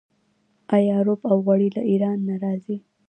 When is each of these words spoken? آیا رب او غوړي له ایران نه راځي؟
آیا 0.75 0.97
رب 1.05 1.21
او 1.29 1.37
غوړي 1.45 1.69
له 1.75 1.81
ایران 1.89 2.19
نه 2.27 2.35
راځي؟ 2.43 2.77